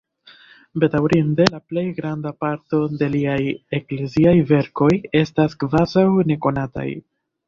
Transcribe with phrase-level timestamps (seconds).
[0.83, 3.35] Bedaŭrinde la plej granda parto de liaj
[3.81, 4.89] ekleziaj verkoj
[5.21, 6.87] estas kvazaŭ nekonataj.